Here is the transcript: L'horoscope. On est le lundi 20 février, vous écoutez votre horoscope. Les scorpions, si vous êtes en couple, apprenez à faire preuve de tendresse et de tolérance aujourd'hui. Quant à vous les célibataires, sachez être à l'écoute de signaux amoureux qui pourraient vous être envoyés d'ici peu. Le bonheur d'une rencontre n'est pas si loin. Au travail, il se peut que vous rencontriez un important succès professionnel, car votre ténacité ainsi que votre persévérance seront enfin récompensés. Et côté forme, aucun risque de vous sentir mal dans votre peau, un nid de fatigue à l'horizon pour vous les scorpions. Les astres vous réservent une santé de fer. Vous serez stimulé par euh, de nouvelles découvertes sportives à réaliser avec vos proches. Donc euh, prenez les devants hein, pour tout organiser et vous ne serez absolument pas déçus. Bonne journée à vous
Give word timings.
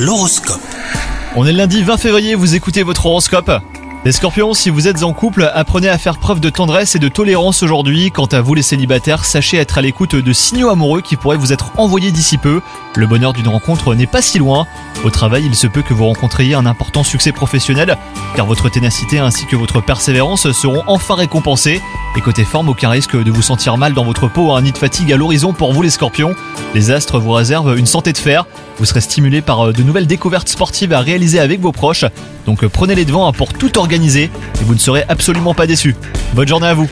L'horoscope. 0.00 0.62
On 1.36 1.44
est 1.44 1.52
le 1.52 1.58
lundi 1.58 1.82
20 1.82 1.98
février, 1.98 2.34
vous 2.34 2.54
écoutez 2.54 2.82
votre 2.82 3.04
horoscope. 3.04 3.52
Les 4.06 4.12
scorpions, 4.12 4.54
si 4.54 4.70
vous 4.70 4.88
êtes 4.88 5.02
en 5.02 5.12
couple, 5.12 5.50
apprenez 5.52 5.90
à 5.90 5.98
faire 5.98 6.16
preuve 6.16 6.40
de 6.40 6.48
tendresse 6.48 6.96
et 6.96 6.98
de 6.98 7.08
tolérance 7.08 7.62
aujourd'hui. 7.62 8.10
Quant 8.10 8.24
à 8.24 8.40
vous 8.40 8.54
les 8.54 8.62
célibataires, 8.62 9.26
sachez 9.26 9.58
être 9.58 9.76
à 9.76 9.82
l'écoute 9.82 10.16
de 10.16 10.32
signaux 10.32 10.70
amoureux 10.70 11.02
qui 11.02 11.16
pourraient 11.16 11.36
vous 11.36 11.52
être 11.52 11.72
envoyés 11.76 12.12
d'ici 12.12 12.38
peu. 12.38 12.62
Le 12.96 13.06
bonheur 13.06 13.34
d'une 13.34 13.48
rencontre 13.48 13.94
n'est 13.94 14.06
pas 14.06 14.22
si 14.22 14.38
loin. 14.38 14.66
Au 15.04 15.10
travail, 15.10 15.44
il 15.44 15.54
se 15.54 15.66
peut 15.66 15.82
que 15.82 15.92
vous 15.92 16.06
rencontriez 16.06 16.54
un 16.54 16.64
important 16.64 17.04
succès 17.04 17.32
professionnel, 17.32 17.98
car 18.36 18.46
votre 18.46 18.70
ténacité 18.70 19.18
ainsi 19.18 19.44
que 19.44 19.56
votre 19.56 19.82
persévérance 19.82 20.50
seront 20.52 20.82
enfin 20.86 21.14
récompensés. 21.14 21.82
Et 22.16 22.20
côté 22.20 22.44
forme, 22.44 22.68
aucun 22.68 22.90
risque 22.90 23.16
de 23.16 23.30
vous 23.30 23.42
sentir 23.42 23.76
mal 23.76 23.94
dans 23.94 24.04
votre 24.04 24.26
peau, 24.26 24.52
un 24.52 24.62
nid 24.62 24.72
de 24.72 24.78
fatigue 24.78 25.12
à 25.12 25.16
l'horizon 25.16 25.52
pour 25.52 25.72
vous 25.72 25.82
les 25.82 25.90
scorpions. 25.90 26.34
Les 26.74 26.90
astres 26.90 27.20
vous 27.20 27.32
réservent 27.32 27.78
une 27.78 27.86
santé 27.86 28.12
de 28.12 28.18
fer. 28.18 28.46
Vous 28.78 28.84
serez 28.84 29.00
stimulé 29.00 29.42
par 29.42 29.68
euh, 29.68 29.72
de 29.72 29.82
nouvelles 29.82 30.08
découvertes 30.08 30.48
sportives 30.48 30.92
à 30.92 31.00
réaliser 31.00 31.38
avec 31.38 31.60
vos 31.60 31.72
proches. 31.72 32.04
Donc 32.46 32.64
euh, 32.64 32.68
prenez 32.68 32.96
les 32.96 33.04
devants 33.04 33.28
hein, 33.28 33.32
pour 33.32 33.52
tout 33.52 33.78
organiser 33.78 34.24
et 34.24 34.64
vous 34.64 34.74
ne 34.74 34.80
serez 34.80 35.04
absolument 35.08 35.54
pas 35.54 35.68
déçus. 35.68 35.94
Bonne 36.34 36.48
journée 36.48 36.66
à 36.66 36.74
vous 36.74 36.90